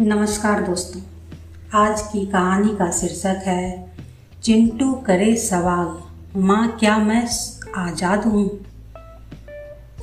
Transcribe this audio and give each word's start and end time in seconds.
नमस्कार 0.00 0.60
दोस्तों। 0.62 1.00
आज 1.74 2.00
की 2.00 2.24
कहानी 2.26 2.74
का 2.76 2.90
शीर्षक 2.90 3.42
है, 3.46 3.94
चिंटू 4.42 4.92
करे 5.06 5.34
सवाल, 5.36 6.40
माँ 6.40 6.76
क्या 6.80 6.96
मैं 6.98 7.22
आज़ाद 7.76 8.24
हूँ? 8.24 8.44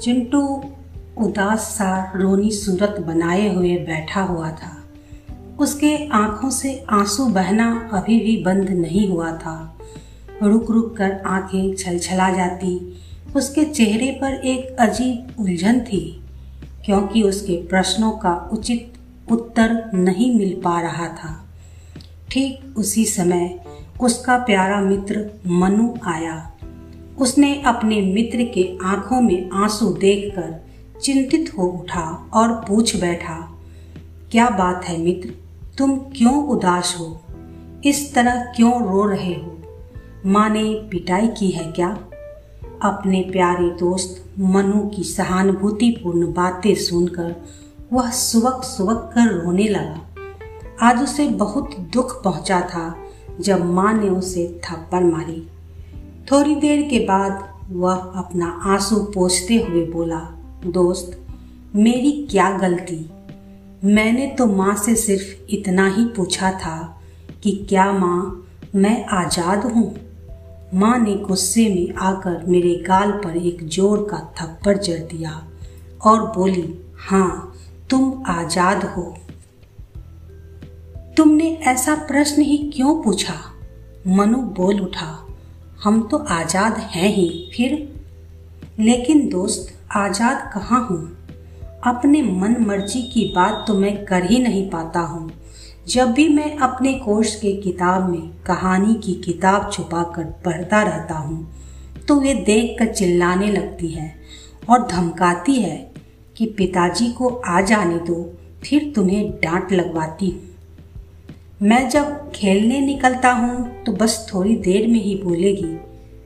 चिंटू 0.02 0.42
उदास 1.18 1.68
सा 1.78 2.14
रोनी 2.16 2.52
सूरत 2.52 3.00
बनाए 3.00 3.48
हुए 3.56 3.76
बैठा 3.78 4.22
हुआ 4.22 4.50
था। 4.52 4.72
उसके 5.60 5.96
आँखों 6.14 6.50
से 6.50 6.74
आँसू 6.90 7.26
बहना 7.28 7.70
अभी 7.94 8.20
भी 8.20 8.36
बंद 8.44 8.70
नहीं 8.70 9.08
हुआ 9.10 9.32
था। 9.38 9.78
रुक 10.44 10.72
रुक 10.72 10.96
कर 10.98 11.12
आँखें 11.26 11.76
छलछला 11.76 12.30
जाती। 12.30 12.78
उसके 13.36 13.64
चेहरे 13.64 14.12
पर 14.22 14.34
एक 14.46 14.76
अजीब 14.80 15.40
उलझन 15.40 15.80
थी, 15.80 16.04
क्योंकि 16.86 17.24
उसके 17.24 17.58
प्रश्नों 17.68 18.12
का 18.18 18.36
उचित 18.54 18.92
उत्तर 19.32 19.92
नहीं 19.94 20.36
मिल 20.36 20.62
पा 20.64 20.82
रहा 20.82 21.08
था। 21.08 21.46
ठीक 22.32 22.74
उसी 22.78 23.06
समय 23.06 23.66
उसका 24.02 24.38
प्यारा 24.38 24.82
मित्र 24.82 25.30
मनु 25.48 25.94
आया। 26.04 26.52
उसने 27.20 27.62
अपने 27.62 28.02
मित्र 28.02 28.52
के 28.54 28.78
आँखों 28.84 29.22
में 29.22 29.50
आँसू 29.54 29.94
देखकर 29.94 30.66
चिंतित 31.02 31.54
हो 31.58 31.64
उठा 31.64 32.30
और 32.34 32.66
पूछ 32.68 32.96
बैठा, 32.96 33.60
क्या 34.32 34.50
बात 34.50 34.86
है 34.86 34.98
मित्र, 34.98 35.30
तुम 35.78 35.98
क्यों 35.98 36.48
उदास 36.48 36.98
हो? 37.00 37.22
इस 37.86 38.14
तरह 38.14 38.54
क्यों 38.56 38.88
रो 38.88 39.06
रहे 39.06 39.34
हो? 39.34 39.62
माँ 40.26 40.50
ने 40.50 40.64
पिटाई 40.64 41.28
की 41.28 41.50
है 41.50 41.72
क्या? 41.72 41.90
अपने 42.82 43.22
प्यारे 43.22 43.70
दोस्त 43.70 44.40
मनु 44.40 44.90
की 44.90 45.04
सहानुभूतिपूर्ण 45.04 46.34
बातें 46.34 46.76
सुनकर 46.76 47.36
वह 47.94 48.10
सुबक 48.10 48.64
सुबक 48.64 49.12
कर 49.16 49.44
रोने 49.44 49.68
लगा। 49.68 50.06
आज 50.82 51.04
उसे 51.04 51.28
बहुत 51.28 51.76
दुख 51.94 52.24
पहुँचा 52.24 52.62
था 52.62 52.96
जब 53.42 53.66
माँ 53.66 53.94
ने 53.94 54.10
उसे 54.10 54.62
थप्पड़ 54.64 55.04
मारी। 55.04 55.48
थोड़ी 56.32 56.56
देर 56.56 56.82
के 56.90 57.00
बाद 57.00 57.60
वह 57.72 57.96
अपना 57.96 58.62
आँसू 58.64 58.96
पोछते 58.96 59.60
हुए 59.60 59.86
बोला, 59.86 60.20
दोस्त, 60.66 61.20
मेरी 61.76 62.28
क्या 62.32 62.58
गलती? 62.58 63.10
मैंने 63.84 64.28
तो 64.28 64.46
माँ 64.46 64.76
से 64.76 64.96
सिर्फ़ 64.96 65.52
इतना 65.52 65.88
ही 65.88 66.06
पूछा 66.06 66.52
था 66.52 67.02
कि 67.44 67.66
क्या 67.70 67.92
माँ, 67.92 68.48
मैं 68.76 69.06
आज़ाद 69.06 69.64
हूँ? 69.64 69.96
माँ 70.74 71.00
ने 71.00 71.16
गुस्से 71.16 71.70
में 71.70 71.94
आकर 71.96 72.46
मेरे 72.46 72.84
गाल 72.88 73.12
पर 73.12 73.38
एक 73.38 73.68
ज़ोर 73.68 74.08
का 74.12 74.34
थप्पड़ 74.42 74.78
जड़ 74.78 75.00
दिया 75.00 75.48
और 76.06 76.22
बोली 76.22 76.86
हाँ 76.98 77.52
तुम 77.90 78.24
आज़ाद 78.28 78.84
हो। 78.86 79.04
तुमने 81.18 81.50
ऐसा 81.64 81.96
प्रश्न 81.96 82.42
ही 82.42 82.58
क्यों 82.76 83.04
पूछा? 83.04 83.34
मनु 84.08 84.38
बोल 84.38 84.80
उठा, 84.80 85.28
हम 85.84 86.02
तो 86.02 86.18
आज़ाद 86.18 86.78
हैं 86.78 87.10
ही, 87.10 87.52
फिर? 87.56 87.72
लेकिन 88.80 89.30
दोस्त, 89.30 89.74
आज़ाद 89.92 90.50
कहाँ 90.54 90.88
हूँ? 90.88 91.00
अपने 91.84 92.22
मन 92.22 92.56
मर्ज़ी 92.60 93.02
की 93.02 93.32
बात 93.36 93.64
तो 93.68 93.74
मैं 93.74 94.06
कर 94.06 94.26
ही 94.26 94.40
नहीं 94.40 94.70
पाता 94.70 95.00
हूँ। 95.00 95.32
जब 95.88 96.12
भी 96.12 96.30
मैं 96.30 96.58
अपने 96.58 96.94
कोर्स 96.94 97.36
के 97.36 97.54
किताब 97.54 98.10
में 98.10 98.30
कहानी 98.44 98.94
की 98.96 99.14
किताब 99.14 99.72
छुपाकर 99.74 100.24
पढ़ता 100.46 100.82
रहता 100.82 101.16
हूँ 101.16 101.48
तो 102.08 102.20
वे 102.20 102.34
देख 102.34 102.76
कर 102.80 102.94
चिल्लाने 102.94 103.48
लगती 103.48 103.88
है 103.88 104.14
और 104.70 104.88
धमकाती 104.88 105.56
है 105.56 105.95
कि 106.38 106.46
पिताजी 106.58 107.12
को 107.12 107.28
आ 107.28 107.62
जाने 107.62 107.98
दो, 108.00 108.24
फिर 108.64 108.92
तुम्हें 108.96 109.30
डांट 109.44 109.72
लगवाती 109.72 110.30
हूँ। 110.30 110.42
मैं 111.62 111.88
जब 111.90 112.32
खेलने 112.32 112.80
निकलता 112.82 113.32
हूँ 113.32 113.84
तो 113.84 113.92
बस 113.92 114.28
थोड़ी 114.34 114.56
देर 114.58 114.88
में 114.88 115.00
ही 115.00 115.16
बोलेगी, 115.16 115.78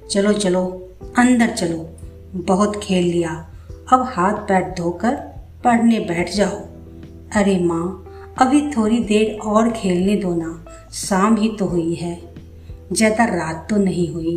चलो 0.10 0.34
चलो, 0.34 0.64
अंदर 1.18 1.50
चलो, 1.50 1.90
बहुत 2.36 2.80
खेल 2.84 3.06
लिया, 3.06 3.32
अब 3.94 4.06
हाथ 4.08 4.34
पैर 4.48 4.74
धोकर 4.78 5.16
पढ़ने 5.64 6.00
बैठ 6.00 6.34
जाओ। 6.34 6.58
अरे 7.36 7.58
माँ, 7.60 8.06
अभी 8.38 8.62
थोड़ी 8.72 9.00
देर 9.04 9.38
और 9.40 9.72
खेलने 9.72 10.16
दो 10.16 10.34
ना, 10.36 10.66
शाम 10.94 11.36
ही 11.38 11.50
तो 11.50 11.66
हुई 11.66 11.94
है, 11.96 12.20
ज़्यादा 12.92 13.26
रात 13.28 13.66
तो 13.70 13.78
नहीं 13.78 14.08
हुई, 14.10 14.36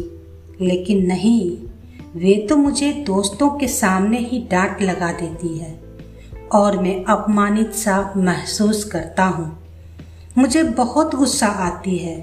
लेकिन 0.61 1.07
नहीं 1.07 1.57
वे 2.15 2.35
तो 2.51 2.57
मुझे 2.57 2.93
दोस्तों 3.07 3.49
के 3.51 3.67
सामने 3.69 4.19
ही 4.21 4.39
डांट 4.51 4.81
लगा 4.83 5.11
देती 5.13 5.57
है 5.59 5.71
और 6.53 6.77
मैं 6.79 7.05
अपमानित 7.05 7.73
सा 7.75 8.13
महसूस 8.17 8.83
करता 8.85 9.25
हूँ। 9.27 9.47
मुझे 10.39 10.63
बहुत 10.63 11.15
गुस्सा 11.15 11.47
आती 11.67 11.97
है 11.99 12.17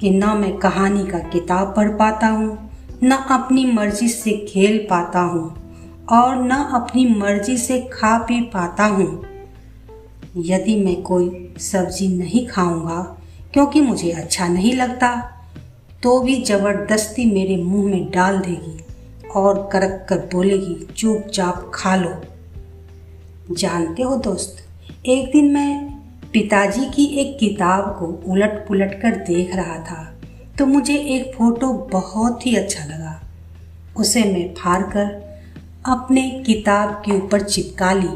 कि 0.00 0.10
न 0.10 0.28
मैं 0.38 0.56
कहानी 0.56 1.06
का 1.06 1.18
किताब 1.30 1.74
पढ़ 1.76 1.88
पाता 1.88 2.26
हूँ, 2.26 2.70
न 3.04 3.10
अपनी 3.10 3.64
मर्ज़ी 3.72 4.08
से 4.08 4.32
खेल 4.48 4.78
पाता 4.90 5.20
हूँ 5.22 5.44
और 6.10 6.36
न 6.36 6.62
अपनी 6.74 7.06
मर्ज़ी 7.14 7.56
से 7.58 7.80
खा 7.92 8.16
पी 8.18 8.40
पाता 8.50 8.84
हूँ। 8.86 9.10
यदि 10.36 10.76
मैं 10.84 11.00
कोई 11.02 11.54
सब्ज़ी 11.60 12.08
नहीं 12.08 12.46
खाऊँगा 12.46 13.02
क्योंकि 13.52 13.80
मुझे 13.80 14.10
अच्छा 14.12 14.48
नहीं 14.48 14.74
लगता 14.74 15.14
तो 16.02 16.18
भी 16.20 16.42
ज़बरदस्ती 16.44 17.32
मेरे 17.32 17.56
मुँह 17.56 17.90
में 17.90 18.10
डाल 18.10 18.38
देगी। 18.38 18.78
और 19.34 19.68
करक 19.72 20.06
कर 20.08 20.18
बोलेगी, 20.32 20.74
चुपचाप 20.96 21.70
खा 21.74 21.94
लो। 21.96 22.14
जानते 23.52 24.02
हो 24.02 24.16
दोस्त, 24.18 24.64
एक 25.06 25.30
दिन 25.32 25.52
मैं 25.52 26.00
पिताजी 26.32 26.84
की 26.90 27.04
एक 27.20 27.36
किताब 27.38 27.84
को 27.98 28.06
उलट 28.32 28.66
पुलट 28.68 29.00
कर 29.02 29.16
देख 29.24 29.54
रहा 29.56 29.78
था 29.84 30.02
तो 30.58 30.66
मुझे 30.66 30.96
एक 30.96 31.34
फ़ोटो 31.34 31.72
बहुत 31.92 32.46
ही 32.46 32.54
अच्छा 32.56 32.84
लगा। 32.84 33.20
उसे 33.96 34.22
मैं 34.24 34.52
फाड़ 34.54 34.82
कर 34.86 35.10
अपने 35.86 36.22
किताब 36.46 36.90
के 37.04 37.12
ऊपर 37.14 37.42
चिपका 37.42 37.92
ली। 37.92 38.08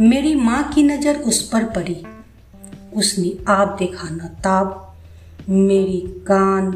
मेरी 0.00 0.34
माँ 0.34 0.62
की 0.64 0.82
नज़र 0.82 1.16
उस 1.22 1.42
पर 1.48 1.64
पड़ी। 1.72 1.96
उसने 2.94 3.32
आप 3.48 3.76
देखा 3.78 4.08
न 4.10 4.28
ताब 4.44 4.94
मेरी 5.48 6.00
कान 6.26 6.70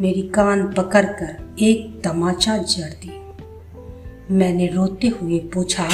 मेरी 0.00 0.22
कान 0.22 0.72
पकड़कर 0.72 1.56
एक 1.60 2.00
तमाचा 2.04 2.56
जड़ 2.56 2.90
दी। 2.90 3.10
मैंने 4.30 4.66
रोते 4.66 5.08
हुए 5.08 5.38
पूछा, 5.38 5.88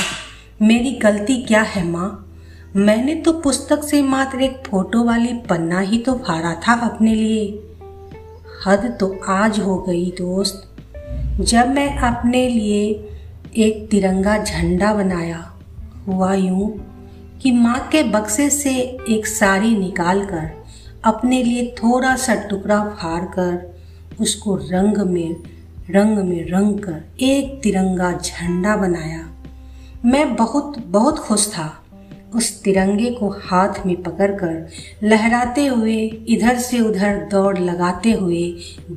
मेरी 0.62 0.91
गलती 0.92 1.37
क्या 1.42 1.62
है, 1.62 1.84
माँ? 1.88 2.37
मैंने 2.76 3.14
तो 3.14 3.32
पुस्तक 3.32 3.82
से 3.82 4.03
मात्र 4.03 4.41
एक 4.41 4.62
फ़ोटो 4.66 5.04
वाली 5.04 5.32
पन्ना 5.32 5.81
ही 5.81 5.98
तो 5.98 6.14
फाड़ा 6.14 6.54
था 6.54 6.72
अपने 6.72 7.14
लिए। 7.14 7.47
हद 8.66 8.97
तो 9.00 9.20
आज 9.28 9.60
हो 9.60 9.78
गई, 9.78 10.10
दोस्त। 10.10 10.76
जब 11.41 11.69
मैं 11.69 11.97
अपने 11.98 12.48
लिए 12.48 13.10
एक 13.56 13.88
तिरंगा 13.91 14.44
झंडा 14.44 14.94
बनाया, 14.94 15.59
हुआ 16.06 16.34
यूँ 16.34 16.70
कि 17.43 17.53
माँ 17.53 17.88
के 17.93 18.03
बक्से 18.03 18.50
से 18.50 18.75
एक 19.09 19.26
साड़ी 19.26 19.76
निकालकर 19.76 20.50
अपने 21.04 21.43
लिए 21.43 21.75
थोड़ा 21.78 22.16
सा 22.16 22.34
टुकड़ा 22.34 22.84
फाड़ 22.84 23.25
कर 23.25 23.74
उसको 24.20 24.54
रंग 24.62 24.98
में 25.10 25.36
रंग 25.91 26.19
में 26.19 26.50
रंग 26.50 26.78
कर 26.78 27.25
एक 27.25 27.60
तिरंगा 27.62 28.12
झंडा 28.12 28.76
बनाया। 28.76 29.26
मैं 30.04 30.34
बहुत 30.36 30.78
बहुत 30.88 31.19
खुश 31.19 31.47
था। 31.48 31.72
उस 32.34 32.62
तिरंगे 32.62 33.10
को 33.10 33.28
हाथ 33.42 33.84
में 33.86 33.94
पकड़कर 34.02 35.06
लहराते 35.06 35.66
हुए, 35.66 35.97
इधर 36.28 36.58
से 36.58 36.80
उधर 36.80 37.19
दौड़ 37.30 37.58
लगाते 37.58 38.12
हुए 38.12 38.42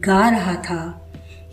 गा 0.05 0.29
रहा 0.29 0.53
था 0.61 0.79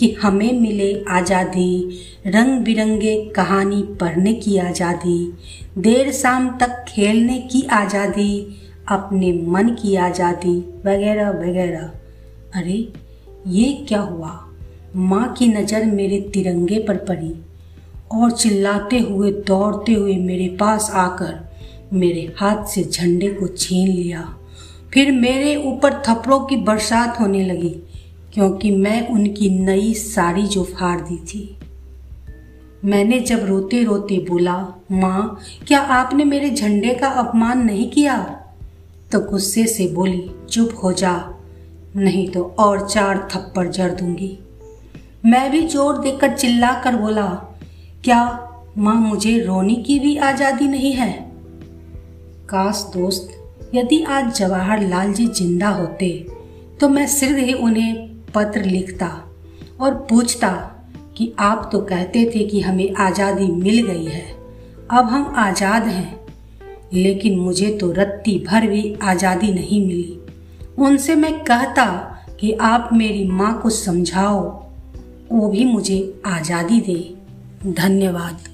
कि 0.00 0.10
हमें 0.22 0.60
मिले 0.60 0.92
आज़ादी 1.10 2.00
रंग 2.26 2.64
बिरंगे 2.64 3.16
कहानी 3.36 3.82
पढ़ने 4.00 4.32
की 4.34 4.56
आज़ादी, 4.58 5.32
देर 5.78 6.12
शाम 6.12 6.48
तक 6.58 6.84
खेलने 6.88 7.38
की 7.52 7.62
आज़ादी, 7.72 8.60
अपने 8.88 9.32
मन 9.46 9.68
की 9.74 9.94
आज़ादी, 9.98 10.58
वगैरह 10.86 11.30
वगैरह। 11.30 11.90
अरे 12.54 12.82
ये 13.46 13.84
क्या 13.88 14.00
हुआ? 14.00 14.48
माँ 14.96 15.32
की 15.32 15.46
नज़र 15.48 15.84
मेरे 15.84 16.20
तिरंगे 16.20 16.78
पर 16.78 16.96
पड़ी 16.96 17.34
और 18.12 18.30
चिल्लाते 18.30 18.98
हुए, 18.98 19.32
दौड़ते 19.32 19.92
हुए 19.92 20.16
मेरे 20.16 20.48
पास 20.48 20.90
आकर 20.90 21.54
मेरे 21.92 22.34
हाथ 22.38 22.64
से 22.64 22.84
झंडे 22.84 23.28
को 23.28 23.46
छीन 23.46 23.88
लिया। 23.88 24.34
फिर 24.94 25.12
मेरे 25.12 25.56
ऊपर 25.56 25.92
थप्पड़ों 25.92 26.40
की 26.40 26.56
बरसात 26.56 27.20
होने 27.20 27.44
लगी, 27.44 27.76
क्योंकि 28.34 28.70
मैं 28.70 29.08
उनकी 29.08 29.50
नई 29.50 29.94
साड़ी 29.94 30.42
जो 30.42 30.64
फाड़ 30.64 31.00
दी 31.00 31.16
थी। 31.16 31.58
मैंने 32.84 33.20
जब 33.20 33.44
रोते 33.44 33.84
रोते 33.84 34.26
बोला, 34.30 34.74
माँ, 34.92 35.38
क्या 35.66 35.80
आपने 35.80 36.24
मेरे 36.24 36.50
झंडे 36.50 36.94
का 36.94 37.08
अपमान 37.08 37.64
नहीं 37.64 37.90
किया? 37.90 38.40
तो 39.12 39.20
गुस्से 39.20 39.66
से 39.66 39.86
बोली, 39.86 40.30
चुप 40.50 40.70
हो 40.84 40.92
जा 40.92 41.33
नहीं 41.94 42.28
तो 42.28 42.42
और 42.58 42.88
चार 42.88 43.18
थप्पड़ 43.32 43.66
जड़ 43.68 43.90
दूँगी। 43.90 44.38
मैं 45.24 45.50
भी 45.50 45.60
ज़ोर 45.66 45.98
देकर 45.98 46.36
चिल्ला 46.36 46.72
कर 46.82 46.96
बोला, 46.96 47.26
क्या 48.04 48.22
माँ, 48.78 48.94
मुझे 48.94 49.38
रोने 49.40 49.74
की 49.76 49.98
भी 49.98 50.16
आज़ादी 50.18 50.68
नहीं 50.68 50.92
है? 50.92 51.12
काश 52.48 52.82
दोस्त, 52.94 53.28
यदि 53.74 54.02
आज 54.04 54.32
जवाहरलाल 54.36 55.12
जी 55.12 55.26
ज़िंदा 55.28 55.68
होते 55.70 56.08
तो 56.80 56.88
मैं 56.88 57.06
सिर्फ़ 57.08 57.38
ही 57.38 57.52
उन्हें 57.54 57.94
पत्र 58.34 58.62
लिखता 58.62 59.08
और 59.80 59.94
पूछता 60.10 60.50
कि 61.16 61.32
आप 61.40 61.68
तो 61.72 61.80
कहते 61.82 62.24
थे 62.34 62.44
कि 62.44 62.60
हमें 62.60 62.94
आज़ादी 62.96 63.46
मिल 63.46 63.86
गई 63.86 64.04
है, 64.06 64.26
अब 64.90 65.04
हम 65.04 65.32
आज़ाद 65.38 65.82
हैं, 65.84 66.20
लेकिन 66.92 67.38
मुझे 67.38 67.70
तो 67.72 67.90
रत्ती 67.92 68.38
भर 68.48 68.66
भी 68.66 68.94
आज़ादी 69.02 69.52
नहीं 69.52 69.86
मिली। 69.86 70.20
उनसे 70.78 71.14
मैं 71.14 71.44
कहता 71.44 71.86
कि 72.40 72.52
आप 72.52 72.88
मेरी 72.92 73.28
माँ 73.28 73.60
को 73.60 73.70
समझाओ, 73.70 74.40
वो 75.32 75.48
भी 75.48 75.64
मुझे 75.64 76.22
आज़ादी 76.26 76.80
दे। 76.80 77.14
धन्यवाद। 77.72 78.53